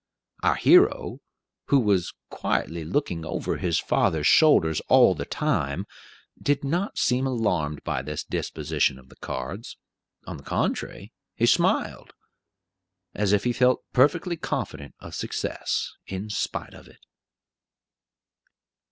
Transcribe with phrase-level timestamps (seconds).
[0.41, 1.19] Our hero,
[1.65, 5.85] who was quietly looking over his father's shoulders all the time,
[6.41, 9.77] did not seem alarmed by this disposition of the cards;
[10.25, 12.13] on the contrary, he smiled,
[13.13, 17.05] as if he felt perfectly confident of success, in spite of it.